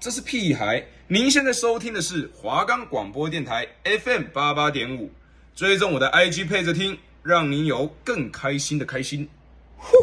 [0.00, 0.84] 这是屁孩！
[1.06, 5.08] 您现在收听的是华冈广播电台 FM 八八点五，
[5.54, 9.28] 追踪我的 IG 配着听，让您有更开心的开心。
[9.76, 9.96] 呼！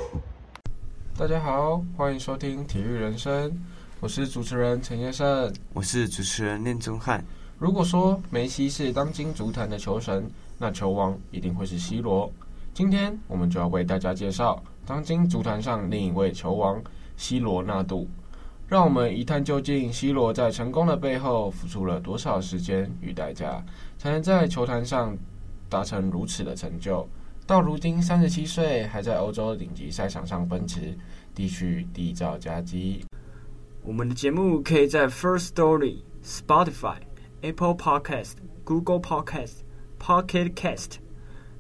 [1.18, 3.52] 大家好，欢迎收听体育人生，
[4.00, 7.22] 我是主持人陈先生，我是主持人练宗汉。
[7.58, 12.32] 如果说梅西是当今足坛的球神，那球王一定会是 C 罗。
[12.74, 16.82] 今天我们就要为大家介绍当今足坛上另一位球王
[17.18, 18.08] C 罗纳度。
[18.70, 23.64] 让我们一探究竟，C 罗在成功的背后付出了多少时间与代价，
[23.98, 25.18] 才能在球坛上
[25.68, 27.10] 达成如此的成就？
[27.48, 30.96] 到如今三十七岁，还在欧洲顶级赛场上奔驰，
[31.34, 33.04] 的确缔造佳绩。
[33.82, 36.98] 我们的节目可以在 First Story、Spotify、
[37.42, 39.62] Apple Podcast、Google Podcast、
[40.00, 40.98] Pocket Cast、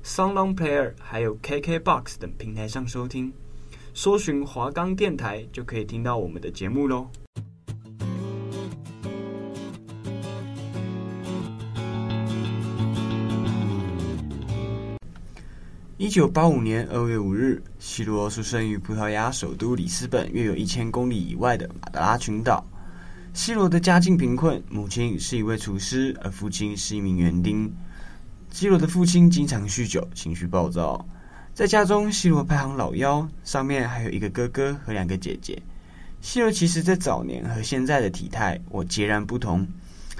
[0.03, 3.33] SoundOn Player 还有 KKBox 等平台上收听。
[4.01, 7.05] 搜寻华冈电台就可以听到我们的节目喽。
[15.97, 22.65] 一九八五年二月五日，C 罗出生于葡萄牙首都里斯本约有一千公里以外的马德拉群岛。
[23.33, 27.69] C 罗的家境贫困，母亲是一位厨师，而父亲是一名园丁。
[28.49, 31.05] C 罗的父亲经常酗酒，情绪暴躁。
[31.59, 35.61] 在家中，C 罗排行老幺，上面还有一个哥哥和两个姐姐。
[36.21, 39.67] C 罗其实在早年和现在的体态我截然不同。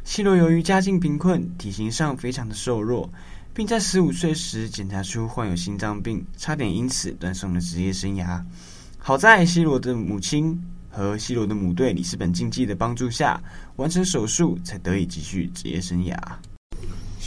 [0.03, 3.09] C 罗由于家境贫困，体型上非常的瘦弱，
[3.53, 8.43] 并在十五岁时检查出患有心脏病，差点因此断送了职业生涯。
[8.97, 13.41] 好在 C 罗的母亲和 C 罗的母队里斯本竞技的帮助下，
[13.77, 16.17] 完成手术，才得以继续职业生涯。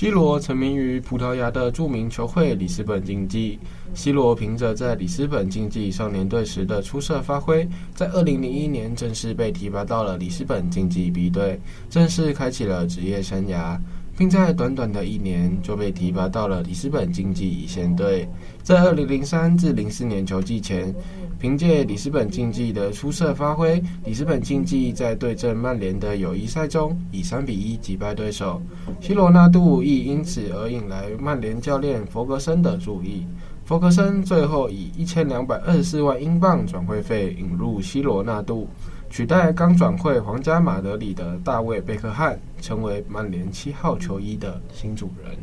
[0.02, 3.56] C 罗成名于葡萄牙的著名球会里斯本竞技。
[3.94, 7.64] C 罗凭着在里斯本竞技少年队时的出色发挥，
[7.94, 11.56] 在2001年正式被提拔到了里斯本竞技 B 队，
[11.88, 13.78] 正式开启了职业生涯，
[14.16, 18.28] 并在短短的一年就被提拔到了里斯本竞技一线队。
[18.62, 20.94] 在2003至04年球季前，
[21.38, 28.62] 凭借里斯本竞技的出色发挥，里斯本竞技在对阵曼联的友谊赛中以三比一击败对手。
[29.00, 33.26] 希罗纳度亦因此而引来曼联教练弗格森的注意。
[33.64, 38.68] 弗格森最后以一千两百二十四万英镑转会费引入希罗纳度，
[39.08, 45.36] 取代刚转会皇家马德里的大卫贝克汉，成为曼联七号球衣的新主人。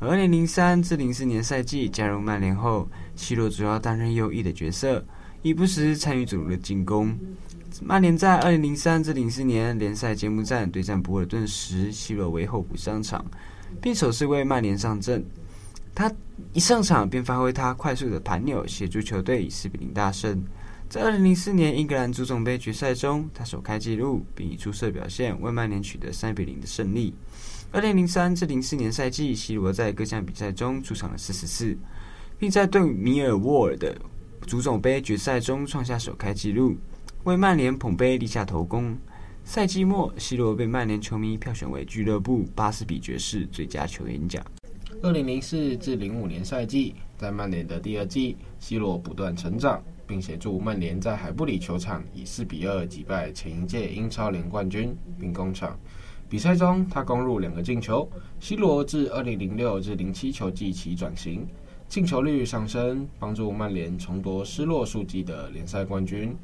[0.00, 5.02] 二零零三至零四年赛季加入曼联后，C 罗主要担任右翼的角色。
[5.42, 7.18] 亦不时参与主力的进攻。
[7.82, 13.24] 曼联在二零零三至零四年联赛揭幕战对战博尔顿时，C 罗为候补上场，
[13.80, 15.24] 并首次为曼联上阵。
[15.94, 16.12] 他
[16.52, 20.44] 一上场便发挥他快速的盘扭，协助球队以四比零大胜。
[20.90, 27.14] 在二零零四年英格兰足总杯决赛中，他首开纪录，并以出色表现为曼联取得三比零的胜利。
[27.70, 31.78] 二零零三至零四年赛季，C 罗在各项比赛中出场了四十次，
[32.40, 33.96] 并在对米尔沃尔的
[34.48, 36.76] 足总杯决赛中创下首开纪录，
[37.22, 38.98] 为曼联捧杯立下头功。
[39.44, 44.44] 赛季末，C 罗被曼联球迷票选为俱乐部巴斯比爵士最佳球员奖。
[45.02, 55.78] 二零零四至零五年赛季，在曼联的第二季，C 罗不断成长，并协助曼联在海布里球场以四比二击败前一届英超联冠军兵工厂。
[56.28, 58.10] 比赛中，他攻入两个进球。
[58.40, 61.46] C 罗自二零零六至零七球季起转型。
[61.86, 66.36] 进球率上升，帮助曼联重夺失落数季的联赛冠军。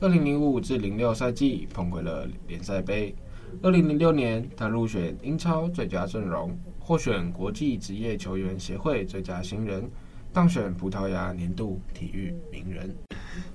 [0.00, 3.14] 二零零五至零六赛季捧回了联赛杯。
[3.62, 9.90] 二零零六年，他入选英超最佳阵容，获选国际职业球员协会最佳新人，
[10.34, 12.92] 当选葡萄牙年度体育名人。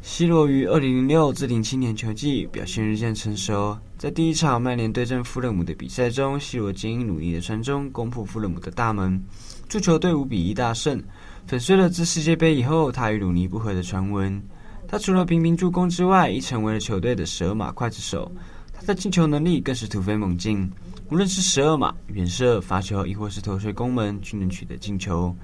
[0.02, 9.22] C 罗于二零零六至零七年球季表现日渐成熟，在第一场曼联对阵富勒姆的比赛中，C 罗经努力的传中攻破富勒姆的大门，
[9.68, 11.04] 助球队五比一大胜。
[11.48, 14.42] 粉碎了自世界杯以后他与鲁尼不和的传闻。
[14.88, 18.32] 他除了频频助攻之外，亦成为了球队的十二码刽子手。
[18.74, 20.72] 他的进球能力更是突飞猛进，
[21.12, 25.36] 无论是十二码、远射、罚球，亦或是头锤攻门，均能取得进球。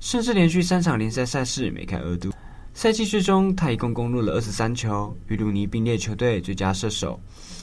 [0.00, 2.30] 甚至连续三场联赛赛事梅开二度。
[2.74, 7.20] 赛季最终，他一共攻入了二十三球，与鲁尼并列球队最佳射手，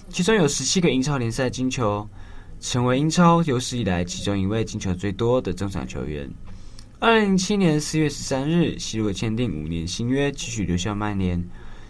[0.09, 2.05] 其中有十七个英超联赛进球，
[2.59, 6.29] 成为英超有史以来其中一位进球最多的中场球员。
[6.99, 11.41] 二零零七年四月十三日，C 罗签订五年新约，继续留校曼联。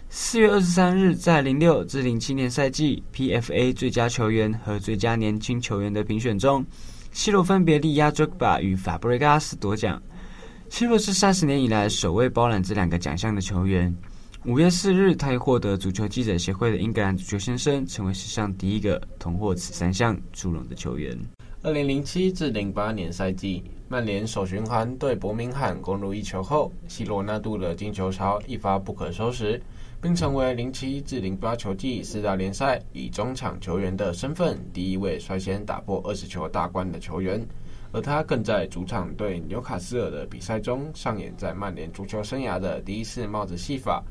[0.08, 6.64] 四月二十三日，在零六至零七年赛季 PFA 最佳球员和最佳年轻球员的评选中
[7.10, 10.00] ，C 罗分别力压卓巴与 Fabregas 夺奖。
[10.78, 13.96] C 罗是三十年以来首位包揽这两个奖项的球员。
[14.44, 21.18] 五月四日，他又获得足球记者协会的英格兰足球先生，成为史上第一个同获此三项殊荣的球员。
[21.62, 29.58] 二零零七至零八年赛季，曼联首循环对伯明翰攻入一球后，C 罗纳度的进球潮一发不可收拾，
[30.02, 37.40] 并成为零七至零八球季四大联赛以中场球员的身份第一位率先打破二十球大关的球员。
[37.96, 44.04] 而他更在主场对纽卡斯尔的比赛中上演在曼联足球生涯的第一次帽子戏法，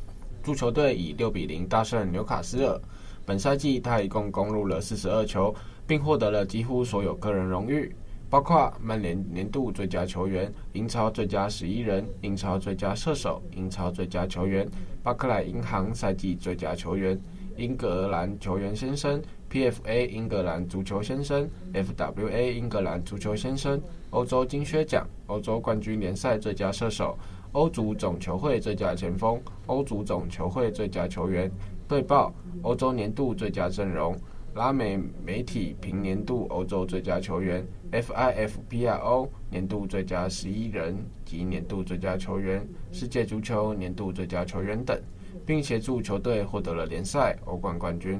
[0.44, 2.82] 足球队以六比零大胜纽卡斯尔。
[3.28, 5.54] 本赛季他一共攻入了四十二球，
[5.86, 7.96] 并获得了几乎所有个人荣誉，
[8.28, 14.68] 包括曼联年度最佳球员、英超最佳十一人、英超最佳射手、英超最佳球员、
[15.04, 17.16] 巴克莱银行赛季最佳球员、
[17.56, 19.22] 英格兰球员先生。
[19.56, 27.18] PFA 英格兰足球先生、FWA 英格兰足球先生、欧洲金靴奖、欧洲冠军联赛最佳射手、
[27.54, 31.50] 欧足总球会最佳前锋、欧足总球会最佳球员、
[31.88, 34.14] 队报、欧洲年度最佳阵容、
[34.56, 45.02] 拉美媒体评年度欧洲最佳球员、FIFPRO 年度最佳十一人及年度最佳球员、世界足球年度最佳球员等，
[45.46, 48.20] 并协助球队获得了联赛、欧冠冠军。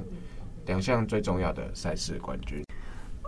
[0.66, 2.62] 两项最重要的赛事冠军。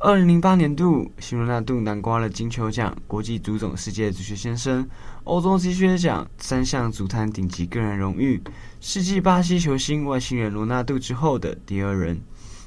[0.01, 4.89] 二零零八年度，西罗纳度囊括了金球奖、国际足总世界足球先生、
[5.25, 8.41] 欧洲金靴奖三项足坛顶级个人荣誉，
[8.81, 12.21] 世纪巴西球星外星人罗纳度之后的第二人。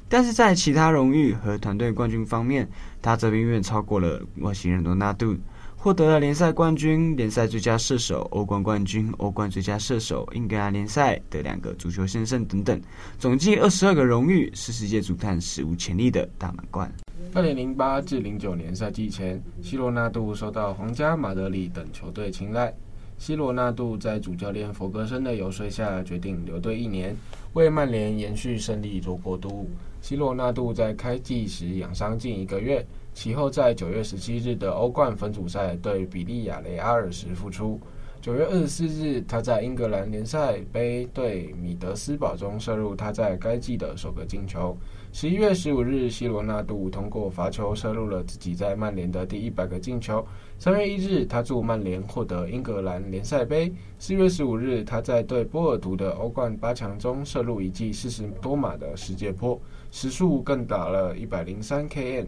[0.09, 2.69] 但是在其他荣誉和团队冠军方面，
[3.01, 5.37] 他则远远超过了外星人罗纳度。
[5.83, 12.79] 获得了联赛冠军、联赛最佳射手、欧冠冠军、欧冠最佳射手、英格兰联赛的两个足球先生等等，
[13.17, 16.93] 总计二十二个荣誉，是世界足坛史无前例的大满贯。
[17.33, 22.71] 二零零八至零九年赛季前希罗纳度受到皇家马德里等球队青睐。
[23.17, 27.15] 希罗纳度在主教练弗格森的游说下，决定留队一年，
[27.53, 29.67] 为曼联延续胜利做过渡。
[29.99, 32.85] 希罗纳度在开季时养伤近一个月。
[33.13, 37.79] 其后，在九月十七日的欧冠分组赛对比利亚雷阿尔时复出。
[38.21, 44.77] 九月二十四日，他在英格兰联赛杯对米德斯堡中射入他在该季的首个进球。
[45.11, 50.23] 十一月十五日西罗纳度通过罚球射入了自己在曼联的第一百个进球。
[50.59, 53.73] 三月一日，他助曼联获得英格兰联赛杯。
[53.97, 59.59] 四月十五日，他在对波尔图的欧冠八强中射入一记四十多码的世界波，
[59.89, 62.27] 时速更达了一百零三 km。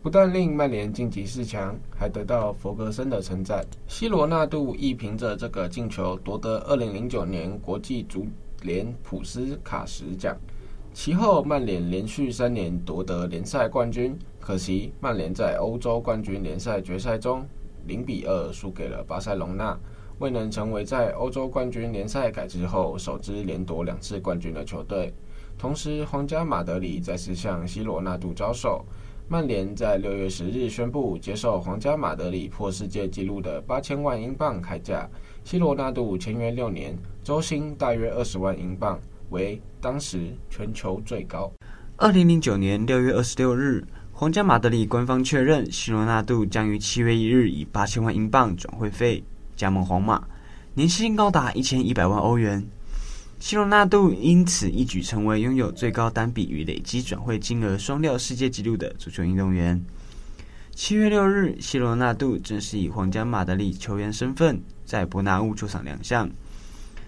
[0.00, 3.66] 不但令曼联晋级四强，还得到弗格森的称赞。
[3.88, 8.24] C 罗纳度亦凭着这个进球夺得2009年国际足
[8.62, 10.36] 联普斯卡什奖。
[10.94, 17.44] 其后，曼联连续三年夺得联赛冠军，可惜曼联在欧洲冠军联赛决赛中
[17.88, 19.76] 0比2输给了巴塞隆纳，
[20.20, 25.12] 未能成为在欧洲冠军联赛改制后首支连夺两次冠军的球队。
[25.58, 28.84] 同时，皇家马德里再次向 C 罗纳度招手。
[29.30, 35.06] 曼联在六月十日宣布接受皇家马德里破世界纪录的八千万英镑开价
[35.44, 38.98] ，C 罗纳度签约六年，周薪大约二十万英镑，
[39.28, 41.52] 为当时全球最高。
[41.98, 49.22] 二零零九年六月二十六日，皇家马德里官方确认，C 罗纳度将于七月一日以八千万英镑转会费
[49.54, 50.26] 加盟皇马，
[50.72, 52.66] 年薪高达一千一百万欧元。
[53.40, 59.80] 希罗纳度因此一举成为拥有最高单笔与累积转会金额双料世界纪录的足球运动员。
[60.74, 66.28] 七月六日希罗纳度正式以皇家马德里球员身份在伯纳乌球场亮相，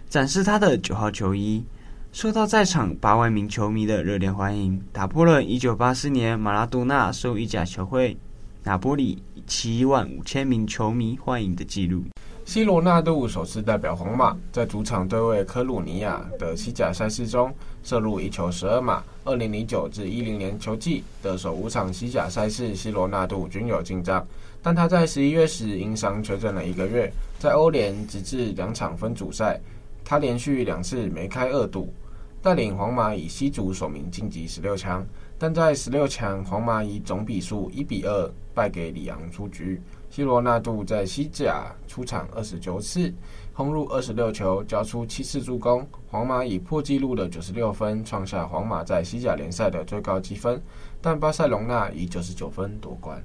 [0.09, 1.65] 展示他的九号球衣，
[2.13, 8.17] 受到在场八万名球迷的热烈欢迎，打破了一九八四年马拉多纳受意甲球会
[8.63, 12.05] 拿波里七万五千名球迷欢迎的纪录。
[12.53, 17.55] C 罗纳度首次代表皇马在主场对位科鲁尼亚的西甲赛事中
[17.85, 19.05] 射入一球十二码。
[19.25, 24.27] 二零零九至一零年球季的首五场西甲赛事，C 罗纳度均有进账，
[24.61, 27.09] 但他在十一月时因伤缺阵了一个月。
[27.39, 29.61] 在欧联直至两场分组赛，
[30.05, 31.95] 他连续两次梅开二度，
[32.43, 35.07] 带领皇马以西组首名晋级十六强。
[35.39, 39.81] 但在十六强，皇马以总比数一比二败给里昂出局。
[40.11, 43.15] 希罗纳度在西甲出场二十九次，
[43.53, 45.87] 轰入二十六球，交出七次助攻。
[46.09, 50.61] 皇马以破纪录的九十六分创下皇马在西甲联赛的最高积分，
[51.01, 53.23] 但巴塞隆纳以九十九分夺冠。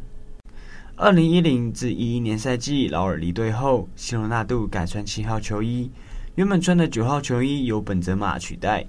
[0.95, 5.91] 二零一零至一一年赛季，劳尔离队后希罗纳度改穿七号球衣，
[6.35, 8.85] 原本穿的九号球衣由本泽马取代。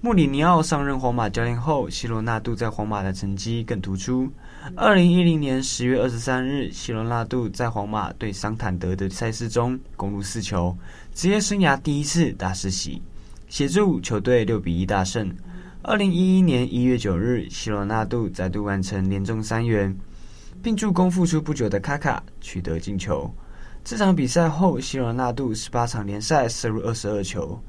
[0.00, 4.30] 穆里尼奥上任皇马教练后希罗纳度在皇马的成绩更突出。
[4.76, 10.76] 二零一零年十月二十三日希罗纳度在皇马对桑坦德的赛事中攻入四球，
[11.12, 13.02] 职业生涯第一次大四喜。
[13.48, 15.34] 协助球队六比一大胜。
[15.82, 19.94] 二零一一年一月九日，西罗纳度再度完成连中三元，
[20.62, 23.28] 并助攻复出不久的卡卡取得进球。
[23.84, 27.60] 这场比赛后，西罗纳度十八场联赛射入二十二球。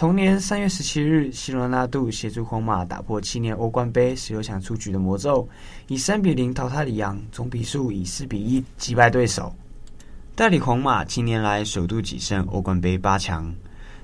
[0.00, 5.46] 同年三月十七日，西罗纳度协助皇马打破七年欧冠杯十六强出局的魔咒，
[5.88, 9.54] 以三比零淘汰里昂，总比数以四比一击败对手，
[10.34, 13.54] 带领皇马七年来首度跻身欧冠杯八强。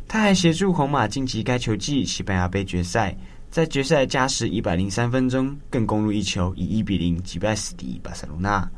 [0.07, 3.17] 他还协助皇马晋级该球季西班牙杯决赛。
[3.51, 8.71] 在决赛加时一百零三分钟，更攻入一球，以一比零击败死敌巴塞罗那，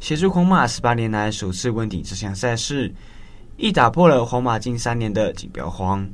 [0.00, 2.92] 协助皇马十八年来首次问鼎这项赛事，
[3.56, 6.04] 亦打破了皇马近三年的锦标荒。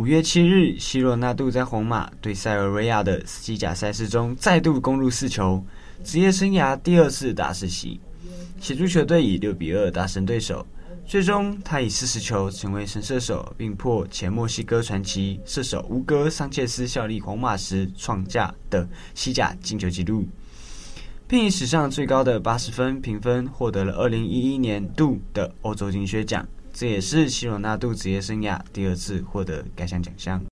[0.00, 5.62] 五月七日，希罗纳度在皇马对塞尔维亚的西甲赛事中再度攻入四球，
[6.02, 8.00] 职业生涯第二次大四喜，
[8.58, 10.66] 协助球队以六比二大胜对手。
[11.04, 20.26] 最终，他以四十球成为神射手，并破前墨西哥传奇射手吴哥桑切斯效力皇马时创下的西甲进球纪录，
[21.28, 26.48] 并以史上最高的八十分评分获得了二零一一年度的欧洲金靴奖。
[26.80, 30.42] 这也是西罗纳度职业生涯第二次获得该项奖项。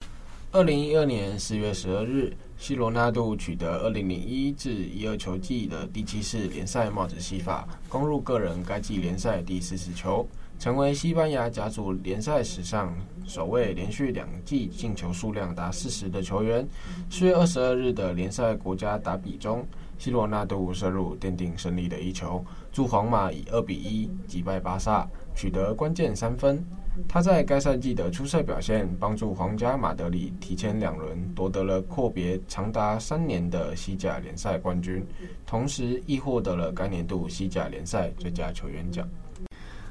[0.53, 10.29] 二零一二年四月十二日，西罗纳度取得二零零一至一二球季的第七次联赛帽子戏法，攻入个人该季联赛第四十球。
[10.59, 12.93] 成为西班牙甲组联赛史上
[13.25, 16.69] 首位连续两季进球数量达四十的球员。
[17.09, 19.65] 四月二十二日的联赛国家打比中，
[19.99, 25.09] 西罗纳度射入奠定胜利的一球，助皇马以二比一击败巴萨，
[25.39, 26.61] 取得关键三分。
[27.07, 35.07] 他在该赛季的出色表现，帮助皇家马德里提前两轮夺得了阔别长达三年的西甲联赛冠军，
[35.47, 39.09] 同时亦获得了该年度西甲联赛最佳球员奖。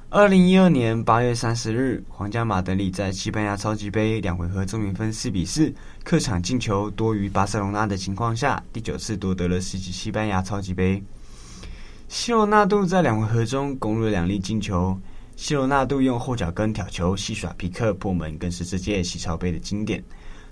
[0.10, 5.74] 二零一二年八月三十日，皇家马德里在西班牙超级杯两回合总比分四比四，
[6.04, 11.01] 客场进球多于巴塞罗那的情况下，第九次夺得了世纪西班牙超级杯。
[12.10, 14.98] 西罗纳度在两回合中攻入两粒进球。
[15.38, 20.03] 西罗纳度用后脚跟挑球戏耍皮克破门，更是这届西超杯的经典。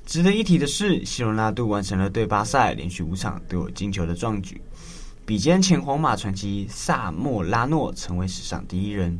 [0.05, 4.61] 值得一提的是，西罗纳度完成了对巴塞连续五场都有进球的壮举，
[5.25, 9.19] 比肩前皇马传奇萨莫拉诺，成为史上第一人。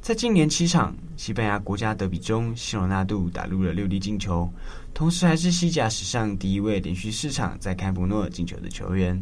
[0.00, 4.48] 在近年七场西班牙国家德比中，西罗纳度打入了六粒进球，
[4.94, 9.20] 同时还是西甲史上第一位连续四场在开普诺尔进球的球员。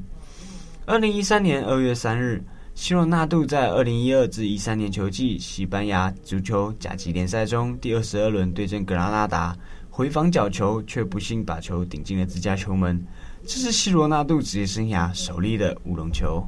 [0.85, 2.45] 二零一三年二月三日，
[2.79, 9.55] 西罗纳度在二零一二至一三年球季西班牙足球甲级联赛中第二十二轮对阵格拉纳达，
[9.91, 13.05] 回防角球却不幸把球顶进了自家球门，
[13.43, 16.47] 这是西罗纳度职业生涯首例的乌龙球。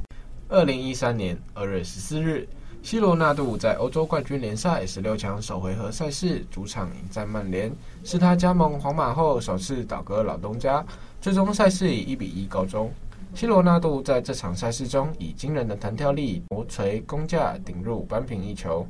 [0.49, 2.49] 二零一三年二月十四日。
[2.83, 7.71] 西罗纳度在欧洲冠军联赛十六强首回合赛事主场迎战曼联，
[8.05, 10.83] 是他加盟皇马后首次倒戈老东家。
[11.21, 12.91] 最终赛事以一比一告终。
[13.35, 18.87] 希罗纳度在这场赛事中以惊人的弹跳力头锤攻架顶入扳平一球，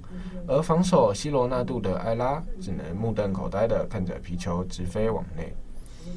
[0.48, 5.54] 而防守希罗纳度的埃拉只能目瞪口呆地看着皮球直飞网内。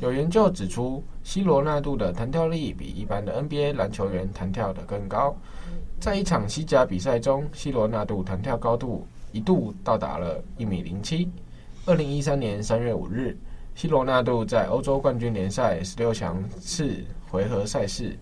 [0.01, 5.35] 有研究指出，希罗纳度的弹跳力比一般的 NBA 篮球员弹跳得更高。
[5.99, 11.29] 在一场西甲比赛中，希罗纳度弹跳高度一度到达了一米零七。
[11.85, 13.37] 二零一三年三月五日，
[13.75, 17.03] 希罗纳度在欧洲冠军联赛十六强次
[17.33, 18.15] 回合赛事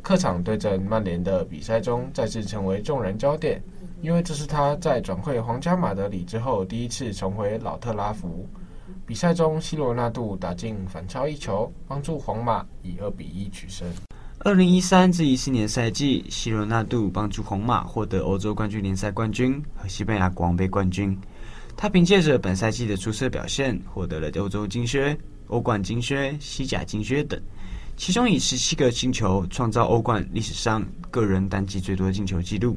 [0.00, 3.62] 客场对阵曼联的比赛中，再次成为众人焦点，
[4.00, 8.48] 因为这是他在转会皇家马德里之后第一次重回老特拉福。
[9.04, 13.86] 比赛中，希罗纳度打进反超一球，帮助皇马以二比一取胜。
[14.38, 21.14] 二零一三至一四年赛季，希罗纳度帮助皇马获得欧洲冠军联赛冠军和西班牙国王杯冠军。
[21.76, 25.14] 他凭借着本赛季的出色表现，获得了欧洲金靴、
[25.48, 27.38] 欧冠金靴、西甲金靴等，
[27.96, 32.76] 其中以十七个进球创造欧冠历史上个人单季最多的进球纪录。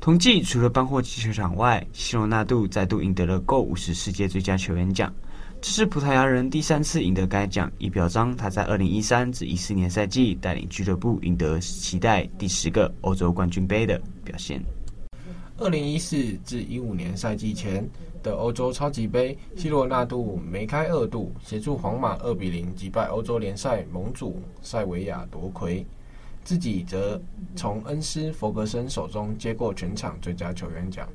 [0.00, 5.12] 同季，除了颁获金球场外，西罗纳度再度赢得了 GO 五十世界最佳球员奖。
[5.60, 14.60] 这是葡萄牙人第三次赢得该奖，以表彰他在二零一三至一四年赛季带领俱乐部赢得期待第十个欧洲冠军杯的表现。
[15.62, 17.88] 二零一四至一五年赛季前
[18.20, 25.86] 的欧洲超级杯，西罗纳度梅开二度，协助皇马二比零击败欧洲联赛盟主塞维亚夺魁，
[26.42, 27.20] 自己则
[27.54, 31.08] 从恩师弗格森手中接过全场最佳球员奖。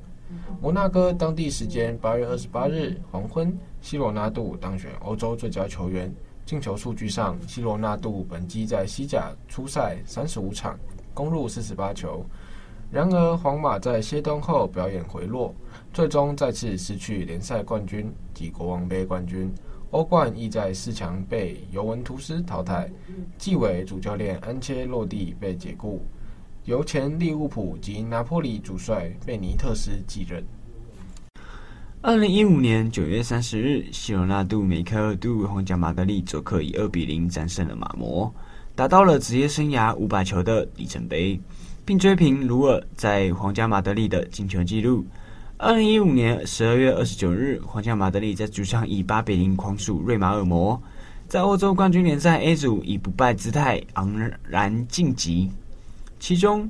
[0.62, 6.10] 摩纳哥当地时间八月二十八日黄昏，西罗纳度当选欧洲最佳球员。
[6.46, 10.80] 进球数据上，西罗纳度本季在西甲出赛三十五场，
[11.14, 12.26] 攻入四十八球，
[12.90, 15.54] 然而，皇马在歇冬后表演回落，
[15.94, 19.54] 最终再次失去联赛冠军及国王杯冠军。
[19.92, 22.90] 欧冠亦在四强被尤文图斯淘汰。
[23.38, 26.02] 继委主教练安切洛蒂被解雇，
[26.64, 30.42] 由前利物浦及拿坡里主帅贝尼特斯继任。
[32.02, 38.34] 二零一五年九月三十日，西罗纳杜梅开二度，皇家马德里做客以二比零战胜了马摩，
[38.76, 41.38] 达到了职业生涯五百球的里程碑。
[41.88, 45.06] 并追平鲁尔在皇家马德里的进球纪录。
[45.56, 50.78] 二零一五年十二月二十九日，皇家马德里在主场以八比零狂输瑞马尔摩，
[51.30, 55.50] 在欧洲冠军联赛 A 组以不败姿态昂然晋级。
[56.20, 56.70] 其中，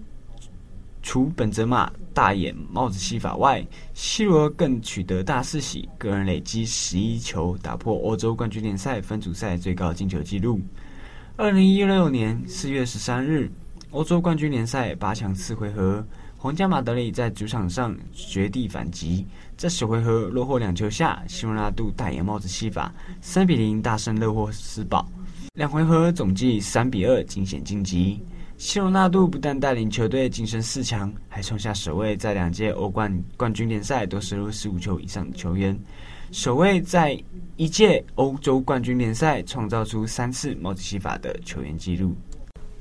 [1.01, 10.61] 除本泽马大眼帽子戏法外，C 罗更取得大四喜，个人累积十一球，打破欧洲冠军联赛分组赛最高进球纪录。
[11.37, 13.49] 二零一六年四月十三日。
[13.91, 16.05] 欧洲冠军联赛八强次回合，
[16.37, 19.25] 皇家马德里在主场上绝地反击，
[19.55, 25.09] 在首回合落后两球下，西罗纳度大眼帽子戏法三比零大胜勒沃斯堡，
[25.53, 28.21] 两回合总计三比二惊险晋级。
[28.57, 35.79] 西罗纳度不但带领球队晋升四强，还创下首位在两届欧冠冠军联赛都射入十五球以上的球员，
[36.31, 37.17] 首位在
[37.55, 42.15] 一届欧洲冠军联赛创造出三次帽子戏法的球员纪录。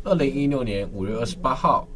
[0.06, 1.88] 二零一六年五月二十八号，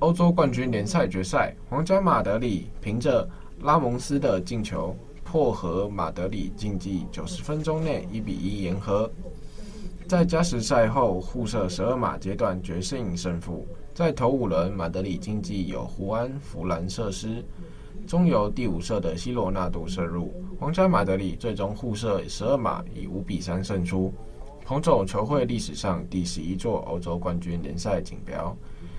[0.00, 3.26] 欧洲冠军联赛决赛，皇家马德里凭着
[3.60, 9.08] 拉蒙斯的进球破和马德里竞技九十分钟内一比一言和，
[10.08, 13.64] 在加时赛后互射十二码阶段决胜胜负。
[13.94, 17.44] 在头五轮，马德里竞技有胡安·弗兰射失，
[18.08, 24.12] 中游第五射的西罗纳度射入，皇家马德里最终互射十二码以五比三胜出。
[24.66, 28.54] 捧走球会历史上第十一座欧洲冠军联赛锦标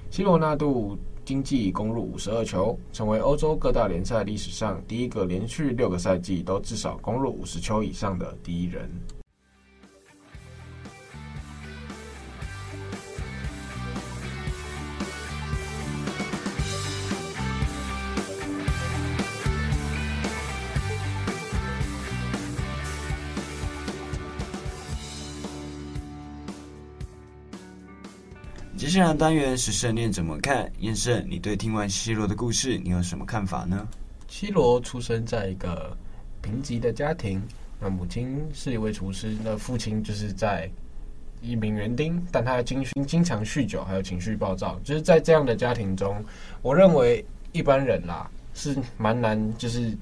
[0.10, 8.90] 西罗纳度经济攻入五十二球，成为欧洲各大联赛历史上第一个连续六个赛季都至少攻入五十球以上的第一人。
[28.98, 30.72] 下来单元是圣念怎么看？
[30.80, 33.88] 燕圣，你对听完 C 罗的故事，你有什么看法呢
[34.28, 35.96] ？C 罗出生在一个
[36.42, 37.40] 贫瘠的家庭，
[37.80, 40.68] 那母亲是一位厨师，那父亲就是在
[41.44, 44.80] 一名园丁，但他经经常酗酒，还有情绪暴躁。
[44.84, 46.20] 就是在这样的家庭中，
[46.64, 49.96] 我认为一般人啦是蛮难，就是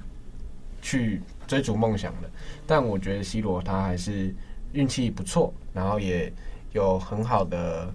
[0.80, 2.30] 去追逐梦想的。
[2.66, 4.34] 但我觉得 C 罗他还是
[4.72, 6.32] 运气不错，然后也
[6.72, 7.92] 有很好的。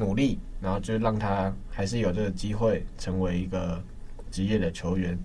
[0.00, 3.80] 努力，然后就让他还是有这个机会成为一个
[4.30, 5.16] 职业的球员。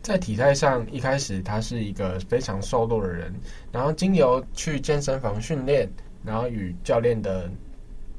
[0.00, 3.34] 在体态上，一开始他是一个非常瘦弱的人，
[3.72, 5.90] 然后经由去健身房训练，
[6.24, 7.50] 然后与教练的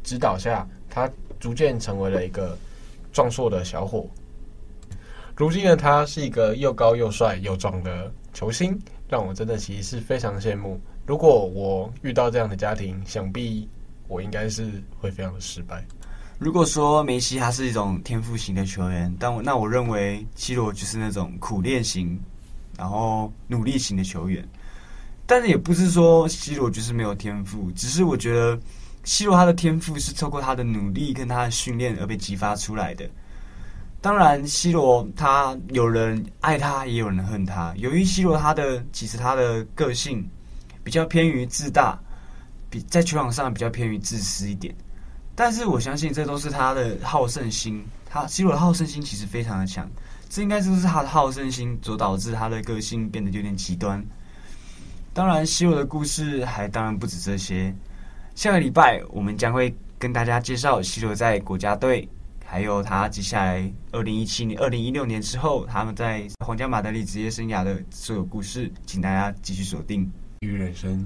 [0.04, 2.58] 指导下，他逐渐成为了一个
[3.13, 4.06] 壮硕的小伙。
[5.36, 10.78] 如今的他是一个又高又帅又壮的球星，让我真的其实是非常羡慕。
[11.06, 13.69] 如果我遇到这样的家庭，想必。
[14.08, 15.86] 我应该是会非常的失败。
[16.39, 22.20] 如果说梅西他是一种天赋型的球员，但我那我认为 C 罗就是那种苦练型，
[22.78, 24.48] 然后努力型的球员。
[25.26, 28.60] 但是也不是说 C 罗就是没有天赋，只是我觉得
[29.04, 33.10] C 罗他的天赋是透过他的努力跟他的训练而被激发出来的。
[34.00, 37.74] 当然，C 罗他有人爱他，也有人恨他。
[37.78, 40.30] 由于 C 罗他的其实他的个性
[40.84, 42.00] 比较偏于自大。
[42.69, 44.73] 比在球场上比较偏于自私一点，
[45.36, 47.86] 但是我相信这都是他的好胜心。
[48.10, 49.89] 他 C 罗的好胜心其实非常的强，
[50.30, 54.03] 这应该就是他的好胜心所导致他的个性变得有点极端。
[55.13, 57.75] 当然，C 罗的故事还当然不止这些。
[58.34, 62.08] 下个礼拜我们将会跟大家介绍 C 罗在国家队，
[62.45, 70.06] 还有他接下来二零一七年、二零一六年之后他们在皇家马德里职业生涯的所有故事，请大家继续锁定
[70.39, 70.97] 《鱼人生》。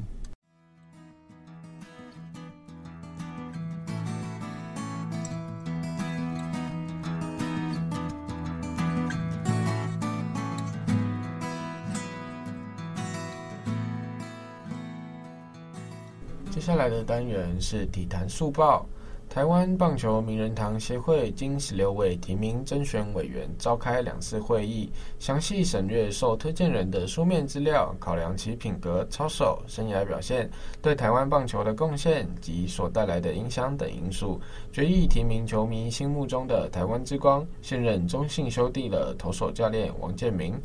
[16.72, 18.86] 下来的单元是体坛速报。
[19.28, 30.50] 台湾棒球名人堂协会经十六位提名甄选委员召开两次会议，详细审阅受推荐人的书面资料，考量其品格、操守、生涯表现、
[30.82, 34.40] 对台湾棒球的贡献及所带来的影响等因素，
[34.72, 40.56] 决议提名球迷心目中的台湾之光，现任中信兄弟的投手教练王建民，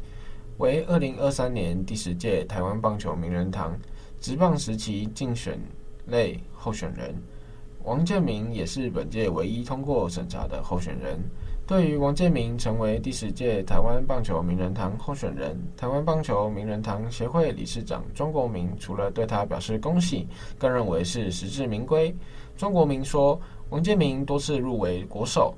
[0.58, 3.76] 为二零二三年第十届台湾棒球名人堂
[4.20, 5.60] 职棒时期竞选
[6.06, 7.14] 类候选人。
[7.84, 11.18] 王建民也是本届唯一通过审查的候选人。
[11.68, 20.26] 对于王建民成为第十届台湾棒球名人堂候选人，台湾棒球名人堂协会理事长庄国明除了对他表示恭喜，
[20.58, 22.14] 更认为是实至名归。
[22.56, 23.40] 庄国明说，
[23.70, 25.54] 王建民多次入围国手，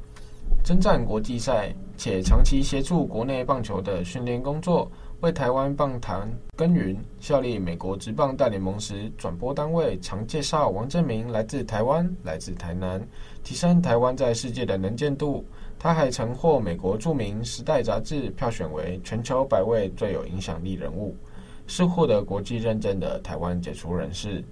[0.65, 4.91] 征战国际赛，且长期协助国内棒球的训练工作。
[5.21, 13.05] 为台湾棒坛耕耘，效力美国职棒大联盟时，转播单位常介绍王建民来自台湾，来自台南，
[13.43, 15.45] 提升台湾在世界的能见度。
[15.77, 21.17] 他还曾获美国著名《时代》杂志票选为全球百位最有影响力人物，
[21.67, 24.45] 是获得国际认证的台湾杰出人士。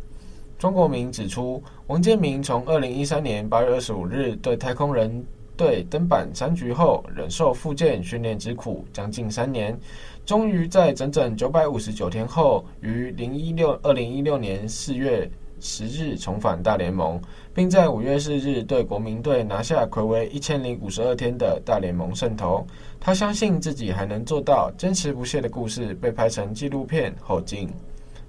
[0.59, 5.25] 庄国明指出，王建民从二零一三年八月二十五日对太空人
[5.57, 9.79] 队登板三局后，忍受复健训练之苦将近三年。
[10.25, 17.21] 终于在整整九百五十九天后，于零一六二零一六年四月十日重返大联盟，
[17.55, 22.67] 并在五月四日对国民队拿下睽违一千零五十二天的大联盟胜投。
[22.99, 24.71] 他相信自己还能做到。
[24.77, 27.69] 坚持不懈的故事被拍成纪录片《后劲》，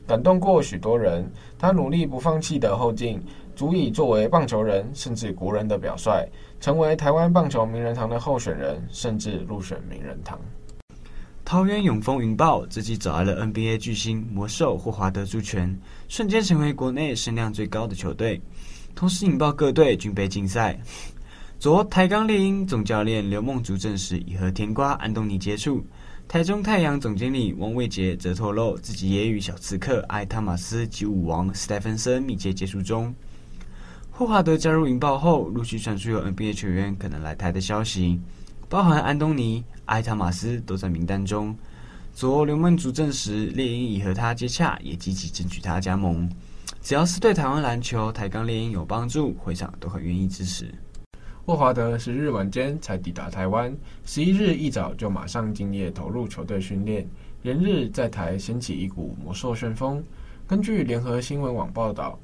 [0.08, 1.30] 感动过许多人。
[1.58, 3.20] 他努力不放弃的后劲，
[3.58, 10.40] 足以作为棒球人甚至国人的表率，成为台湾棒球名人堂的候选人，甚至入选名人堂。
[11.44, 15.76] 桃园永丰云豹自己找来了 NBA 巨星魔兽霍华德助拳，
[16.08, 18.40] 瞬间成为国内声量最高的球队，
[18.94, 20.80] 同时引爆各队均被禁赛。
[21.58, 25.84] 昨台钢猎鹰总教练刘梦竹证实已和甜瓜安东尼接触，
[26.28, 33.12] 台中太阳总经理王卫杰则透露自己也与小刺客艾汤马斯及舞王史蒂芬森密切接触中。
[34.18, 38.20] 霍华德加入引爆后，陆续传出有 NBA 球员可能来台的消息，
[38.68, 39.64] 包含安东尼。
[39.86, 41.56] 艾塔马斯都在名单中。
[42.16, 46.28] 昨刘梦竹证实，猎鹰已和他接洽，也积极争取他加盟。
[46.82, 50.74] 只要是对台湾篮球、台钢猎鹰有帮助，会长都很愿意支持。
[51.46, 53.72] 霍华德十日晚间才抵达台湾，
[54.04, 57.08] 十一日一早就马上敬业投入球队训练，
[57.44, 60.04] 连日在台掀起一股魔兽旋风。
[60.48, 62.18] 根据联合新闻网报道。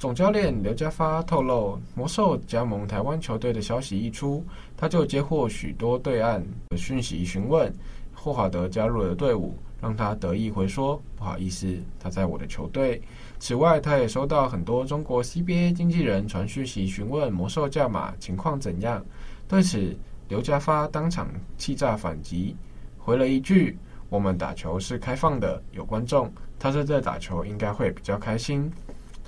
[0.00, 4.42] 总教练刘家发透露，魔兽加盟台湾球队的消息一出，
[4.74, 7.70] 他就接获许多对岸的讯息询问
[8.14, 12.98] 霍华德加入了队伍，让他得意回说：“不好意思，他在我的球队。”
[13.38, 19.04] 此外，他也收到很多中国 CBA 经纪人传讯息询问魔兽价码情况怎样。
[19.46, 19.94] 对此，
[20.28, 22.56] 刘家发当场气炸反击，
[22.96, 23.76] 回了一句
[24.08, 28.72] ：“我们打球是开放的，有观众，他是在打球，应该会比较开心。”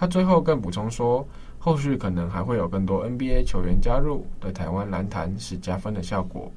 [0.03, 1.25] 他最后更补充说，
[1.61, 6.51] 后续可能还会有更多 NBA 球员加入，对台湾篮坛是加分的效果。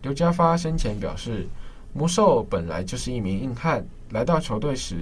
[0.00, 1.46] 刘家发生前表示，
[1.92, 4.96] 魔兽本来就是一名硬汉，来到球队时，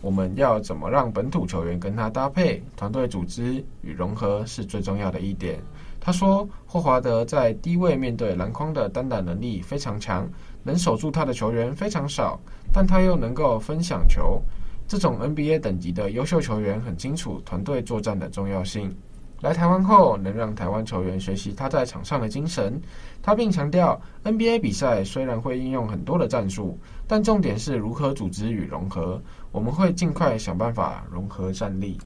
[0.00, 5.60] 我们要怎么让本土球员跟他搭配，团队组织与融合是最重要的一点。
[6.00, 10.28] 他说，霍华德在低位面对篮筐的单打能力非常强，
[10.64, 12.40] 能守住他的球员非常少，
[12.72, 14.42] 但他又能够分享球。
[14.86, 18.94] 这种 NBA 等级的优秀球员很清楚团队作战的重要性。
[19.40, 22.80] 来台湾后，能让台湾球员学习他在场上的精神。
[23.20, 29.20] 他并强调，NBA 比赛虽然会应用很多的战术，但重点是如何组织与融合。
[29.50, 31.98] 我们会尽快想办法融合战力。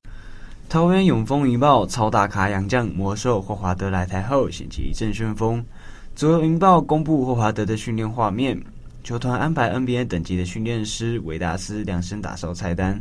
[0.68, 5.62] 桃园永丰云豹超大咖洋将魔兽霍华德来台后，掀起一阵旋风。
[6.14, 8.58] 昨日云豹公布霍华德的训练画面。
[9.06, 13.00] 球团安排 NBA 等级的训练师维达斯量身打造菜单，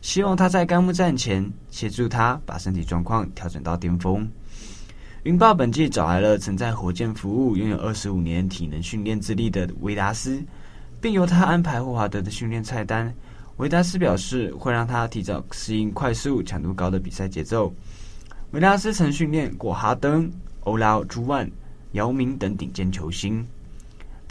[0.00, 4.26] 希望他在开幕战前协助他把身体状况调整到巅峰。
[5.24, 10.42] 云豹本季找来了曾在火箭服务、拥有二十五年体能训练资历的维达斯，
[11.02, 13.14] 并由他安排霍华德的训练菜单。
[13.58, 17.70] 维达斯表示会让他提早适应快速、强度高的比赛节奏。
[18.52, 21.46] 维达斯曾训练过哈登、欧拉朱万、
[21.90, 23.46] 姚明等顶尖球星。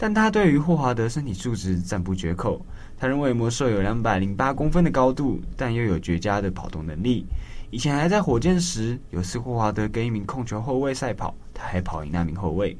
[0.02, 2.60] 但他对于霍华德身体素质赞不绝口。
[2.98, 7.24] 他认为魔兽有两百零八公分的高度，但又有绝佳的跑动能力。
[7.70, 12.76] 以前还在火箭时，有次霍华德跟一名控球后卫赛跑，他还跑赢那名后卫。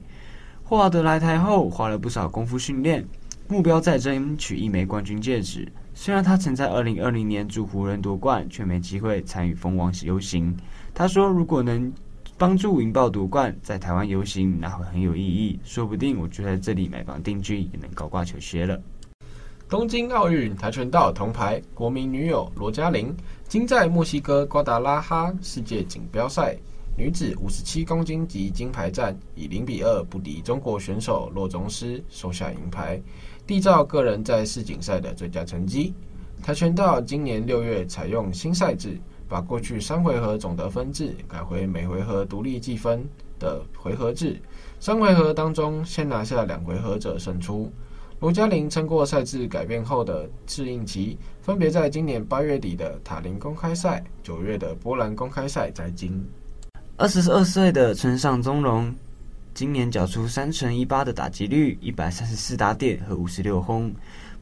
[0.65, 3.07] 霍华德来台后花了不少功夫训练，
[3.47, 5.71] 目标在争取一枚冠军戒指。
[5.95, 10.57] 虽然他曾在二零二零年助湖人夺冠，却没机会参与封王游行。
[10.93, 11.93] 他说：“如果能
[12.39, 18.81] 帮助云豹夺冠，在台湾游行那会很有意义，说不定我就在这里买房定居，也能高挂球鞋了。
[19.69, 23.15] 东京奥运跆拳道铜牌，国民女友罗嘉玲，
[23.49, 26.57] 今在墨西哥瓜达拉哈世界锦标赛
[26.95, 33.01] 女子五十七公斤级金牌战，以零比二不敌中国选手骆宗诗，收下银牌，
[33.47, 35.95] 缔造个人在世锦赛的最佳成绩。
[36.43, 39.01] 跆拳道今年六月采用新赛制，
[39.33, 43.03] 把过去三回合总得分制改回每回合独立计分
[43.39, 44.39] 的回合制，
[44.79, 47.73] 三回合当中先拿下两回合者胜出。
[48.21, 56.23] 罗嘉玲撑过赛制改变后的适应期，分别在今年八月底的塔林公开赛、九月的波兰公开赛摘金。
[56.99, 58.95] 二十二岁的村上宗隆，
[59.55, 63.91] 今年缴出三成一八的打击率、一百三十四打点和五十六轰，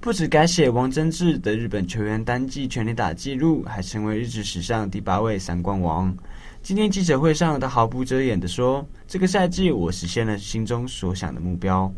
[0.03, 6.17] 不止改写王贞治的日本球员单季全垒打纪录，还成为日职史上第八位三冠王。
[6.63, 11.93] 今天记者会上，他毫不遮掩地说：“这个赛季我实现了心中所想的目标。”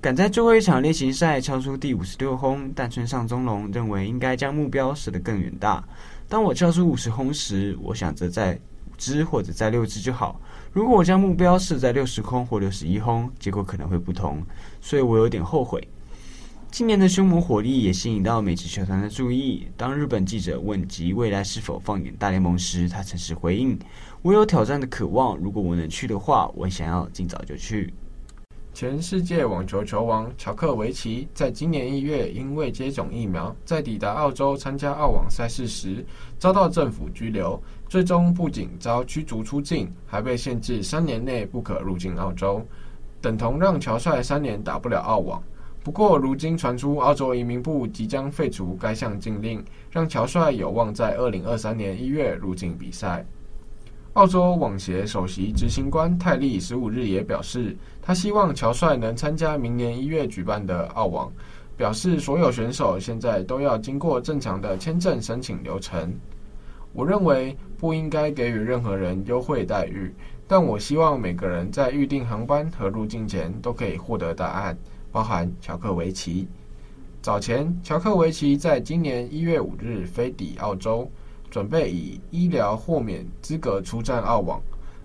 [0.00, 5.82] 赶在最后一场例行赛敲出第五十六轰，但村上宗隆认为应该将目标设得更远大。
[6.28, 8.54] 当我敲出五十轰时，我想着在
[8.88, 10.40] 五支或者在六支就好。
[10.72, 14.40] 如果我将目标设在六十轰或六十一轰，结果可能会不同，
[14.80, 15.88] 所以我有点后悔。
[16.70, 19.66] 今年的凶猛火力也吸引到美职球团的注意。
[19.78, 23.78] 当日本记者问及未来是否放眼大联盟时，他诚实回应
[24.20, 27.94] ：“我有挑战的渴望，如果我能去的话，我想要尽早就去。”
[28.74, 36.04] 前世界网球球王乔克维奇在今年一月因未接种疫苗，在抵达澳洲参加澳网赛事时
[36.38, 42.60] 遭到政府拘留，最终不仅遭驱逐出境，还被限制三年内不可入境澳洲，
[43.22, 45.42] 等同让乔帅三年打不了澳网。
[45.86, 53.24] 不过，如今传出澳洲移民部即将废除该项禁令，让乔帅有望在二零二三年一月入境比赛。
[54.14, 61.32] 澳洲网协首席执行官泰利十五日也表示，他希望乔帅能参加明年一月举办的澳网，
[61.76, 66.12] 表示所有选手现在都要经过正常的签证申请流程。
[66.92, 70.12] 我认为不应该给予任何人优惠待遇，
[70.48, 74.76] 但我希望每个人在预订航班和入境前都可以获得答案，
[75.16, 76.46] 包含乔克维奇。
[77.22, 81.10] 早前，乔克维奇在今年一月五日飞抵澳洲。
[81.48, 84.60] 准备以医疗豁免资格出战澳网，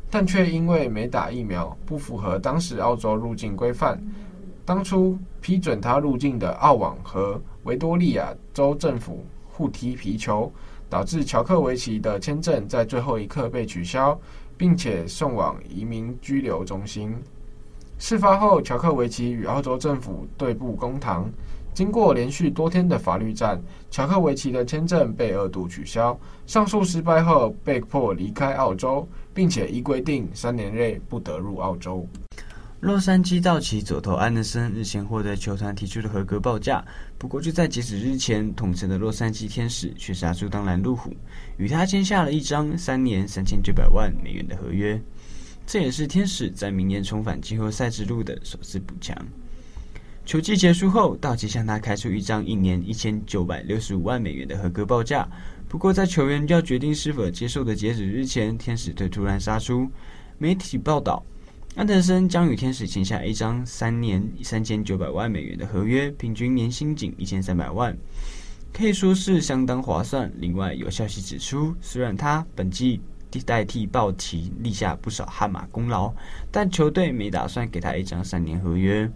[0.09, 4.03] 但却因为没打疫苗，不符合当时澳洲入境规范。
[4.65, 10.51] 当初批准他入境的澳网和维多利亚州政府互踢皮球，
[10.89, 14.19] 导致乔克维奇的签证在最后一刻被取消，
[14.57, 17.15] 并且送往移民拘留中心。
[18.01, 21.31] 事发后，乔克维奇与澳洲政府对簿公堂。
[21.71, 23.61] 经过连续多天的法律战，
[23.91, 26.19] 乔克维奇的签证被二度取消。
[26.47, 32.03] 上诉失败后，被迫离开澳洲，并且依规定三年内不得入澳洲。
[32.79, 36.83] 洛杉矶道奇左投安德森日前获得球团提出的合格报价，
[37.19, 41.13] 不过就在截止日前，统称的洛杉矶天使却杀出当拦路虎，
[41.57, 44.99] 与他签下了一张三年三千九百万美元的合约。
[45.71, 49.15] 这也是天使在明年重返季后赛之路的首次补强。
[50.25, 55.25] 球季结束后，道奇向他开出一张一年一千九百六十五万美元的合格报价。
[55.69, 59.89] 不过，在球员要决定是否接受的截止日前，天使队突然杀出。
[60.37, 61.23] 媒体报道，
[61.77, 67.97] 安德森将与天使签下一张三年三千九百万美元的合约，平均年薪仅一千三百万，
[68.73, 70.29] 可以说是相当划算。
[70.35, 72.99] 另外，有消息指出，虽然他本季
[73.39, 76.11] 代替鲍奇立下不少汗马功劳，
[76.51, 79.09] 但球队没打算给他一张三年合约。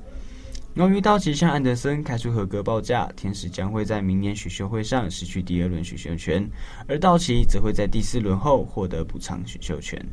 [0.75, 6.45] 由于道奇向安德森开出合格报价，天使将会在明年选秀会上失去第二轮选秀权，
[6.88, 10.06] 而道奇则会在第四轮后获得补偿选秀权。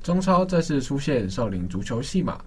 [0.00, 2.40] 中超再次出现少林足球戏码，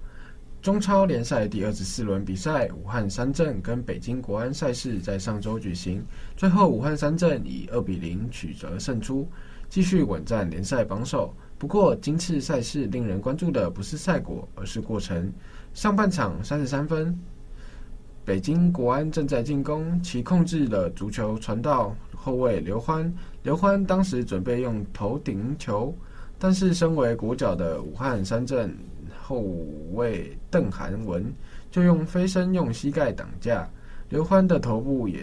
[0.62, 6.02] 中超联赛第二十四轮比赛，武汉三镇跟北京国安赛事在上周举行，
[6.38, 9.30] 最后武汉三镇以二比零取得胜出，
[9.74, 11.34] 继续稳占联赛榜首。
[11.58, 15.34] 不过，今次赛事令人关注的不是赛果，而是过程。
[15.74, 17.18] 上半场三十三分。
[18.24, 23.12] 北京国安正在进攻，其控制了足球传到后卫刘欢。
[23.42, 25.92] 刘欢当时准备用头顶球，
[26.38, 28.78] 但是身为国脚的武汉三镇
[29.24, 29.42] 后
[29.94, 31.26] 卫邓涵文
[31.72, 33.68] 就用飞身用膝盖挡架，
[34.10, 35.20] 刘欢的头部也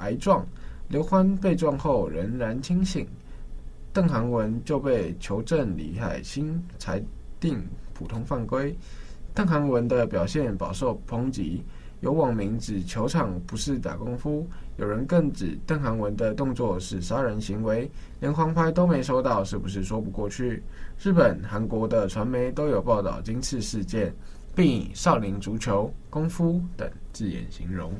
[0.00, 0.42] 挨撞。
[0.88, 3.06] 刘欢被撞后仍然清醒，
[3.92, 7.02] 邓涵文就被球证李海星裁
[7.40, 7.60] 定
[7.92, 8.76] 普通犯规。
[9.34, 11.62] 邓涵文的表现饱受抨击。
[12.00, 14.48] 有网民指球场不是打功夫，
[14.78, 20.62] 有人更指邓涵文的动作是杀人行为，连黄牌都没收到，是不是说不过去？
[20.98, 24.14] 日本、韩国的传媒都有报道今次事件，
[24.54, 27.92] 并以少林足球、功夫等字眼形容。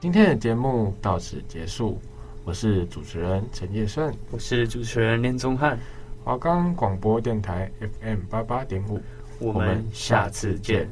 [0.00, 2.00] 今天的节目到此结束，
[2.42, 5.78] 我是主持人陈业顺，我是主持人连宗翰，
[6.24, 8.98] 华冈广播电台 FM 八八点五，
[9.38, 10.90] 我们下次见。